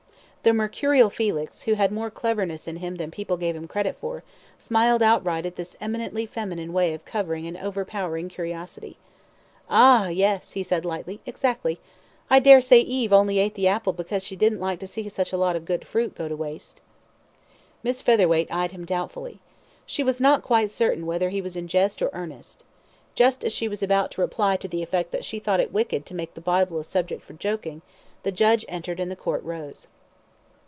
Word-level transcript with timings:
The 0.43 0.53
mercurial 0.53 1.11
Felix, 1.11 1.61
who 1.65 1.75
had 1.75 1.91
more 1.91 2.09
cleverness 2.09 2.67
in 2.67 2.77
him 2.77 2.95
than 2.95 3.11
people 3.11 3.37
gave 3.37 3.55
him 3.55 3.67
credit 3.67 3.95
for, 4.01 4.23
smiled 4.57 5.03
outright 5.03 5.45
at 5.45 5.55
this 5.55 5.75
eminently 5.79 6.25
feminine 6.25 6.73
way 6.73 6.95
of 6.95 7.05
covering 7.05 7.45
an 7.45 7.55
overpowering 7.55 8.27
curiosity. 8.27 8.97
"Ah, 9.69 10.07
yes," 10.07 10.53
he 10.53 10.63
said 10.63 10.83
lightly; 10.83 11.19
"exactly. 11.27 11.79
I 12.27 12.39
daresay 12.39 12.79
Eve 12.79 13.13
only 13.13 13.37
ate 13.37 13.53
the 13.53 13.67
apple 13.67 13.93
because 13.93 14.23
she 14.23 14.35
didn't 14.35 14.59
like 14.59 14.79
to 14.79 14.87
see 14.87 15.07
such 15.09 15.31
a 15.31 15.37
lot 15.37 15.55
of 15.55 15.63
good 15.63 15.85
fruit 15.85 16.15
go 16.15 16.27
to 16.27 16.35
waste." 16.35 16.81
Miss 17.83 18.01
Featherweight 18.01 18.51
eyed 18.51 18.71
him 18.71 18.83
doubtfully. 18.83 19.39
She 19.85 20.01
was 20.01 20.19
not 20.19 20.41
quite 20.41 20.71
certain 20.71 21.05
whether 21.05 21.29
he 21.29 21.39
was 21.39 21.55
in 21.55 21.67
jest 21.67 22.01
or 22.01 22.09
earnest. 22.13 22.63
Just 23.13 23.45
as 23.45 23.53
she 23.53 23.67
was 23.67 23.83
about 23.83 24.09
to 24.13 24.21
reply 24.21 24.57
to 24.57 24.67
the 24.67 24.81
effect 24.81 25.11
that 25.11 25.23
she 25.23 25.37
thought 25.37 25.59
it 25.59 25.71
wicked 25.71 26.03
to 26.07 26.15
make 26.15 26.33
the 26.33 26.41
Bible 26.41 26.79
a 26.79 26.83
subject 26.83 27.21
for 27.21 27.33
joking, 27.33 27.83
the 28.23 28.31
Judge 28.31 28.65
entered 28.67 28.99
and 28.99 29.11
the 29.11 29.15
Court 29.15 29.43
rose. 29.43 29.85